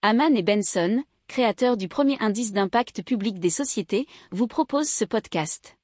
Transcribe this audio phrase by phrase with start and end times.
[0.00, 5.76] Haman et Benson, créateurs du premier indice d'impact public des sociétés, vous proposent ce podcast.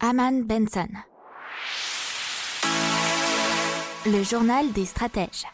[0.00, 0.88] Haman Benson.
[4.06, 5.44] Le journal des stratèges.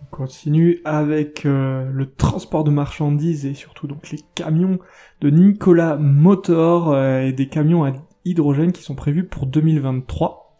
[0.00, 4.78] On continue avec euh, le transport de marchandises et surtout donc les camions
[5.20, 7.92] de Nicolas Motor euh, et des camions à
[8.24, 10.56] hydrogène qui sont prévus pour 2023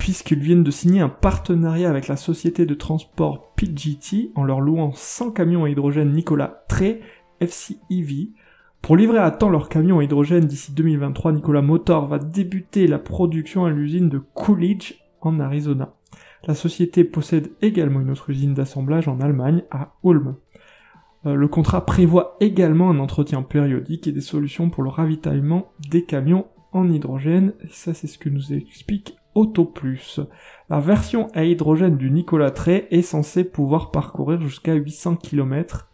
[0.00, 4.92] puisqu'ils viennent de signer un partenariat avec la société de transport PGT en leur louant
[4.94, 7.00] 100 camions à hydrogène Nicolas Trey
[7.38, 8.30] FCEV.
[8.80, 12.98] Pour livrer à temps leurs camions à hydrogène d'ici 2023, Nicolas Motor va débuter la
[12.98, 15.92] production à l'usine de Coolidge en Arizona.
[16.46, 20.36] La société possède également une autre usine d'assemblage en Allemagne, à Ulm.
[21.26, 26.06] Euh, le contrat prévoit également un entretien périodique et des solutions pour le ravitaillement des
[26.06, 27.52] camions en hydrogène.
[27.70, 30.20] Ça, c'est ce que nous explique AutoPlus.
[30.68, 35.88] La version à hydrogène du Nicolas Trey est censée pouvoir parcourir jusqu'à 800 km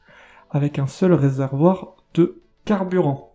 [0.50, 3.32] avec un seul réservoir de carburant.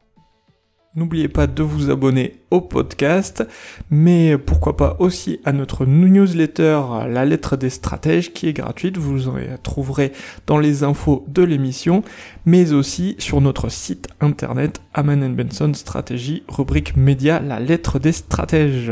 [0.94, 3.48] N'oubliez pas de vous abonner au podcast,
[3.90, 9.29] mais pourquoi pas aussi à notre newsletter La lettre des stratèges qui est gratuite, vous
[9.29, 10.12] en trouverez
[10.48, 12.04] dans les infos de l'émission,
[12.46, 18.91] mais aussi sur notre site internet Aman Benson Stratégie, rubrique média La lettre des stratèges.